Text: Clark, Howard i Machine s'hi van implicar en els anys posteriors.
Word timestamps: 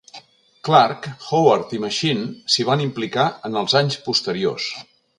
Clark, 0.67 1.09
Howard 1.25 1.77
i 1.79 1.83
Machine 1.85 2.27
s'hi 2.55 2.67
van 2.73 2.85
implicar 2.89 3.29
en 3.51 3.63
els 3.65 3.81
anys 3.85 4.03
posteriors. 4.11 4.77